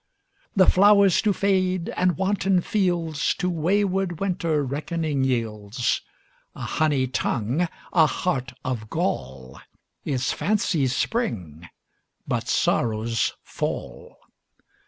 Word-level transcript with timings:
The 0.55 0.65
flowers 0.65 1.21
do 1.21 1.31
fade, 1.31 1.89
and 1.89 2.17
wanton 2.17 2.61
fieldsTo 2.63 3.49
wayward 3.49 4.19
Winter 4.19 4.63
reckoning 4.65 5.23
yields:A 5.23 6.59
honey 6.63 7.05
tongue, 7.05 7.67
a 7.93 8.07
heart 8.07 8.51
of 8.65 8.89
gall, 8.89 9.59
Is 10.03 10.31
fancy's 10.31 10.95
spring, 10.95 11.69
but 12.27 12.47
sorrow's 12.47 13.33
fall. 13.43 14.17